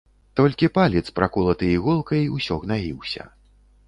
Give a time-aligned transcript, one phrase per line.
[0.39, 3.27] Толькі палец, праколаты іголкай, усё гнаіўся.